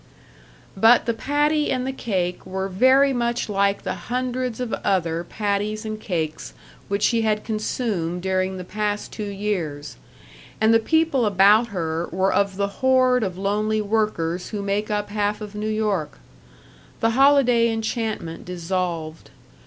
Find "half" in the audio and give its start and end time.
15.11-15.39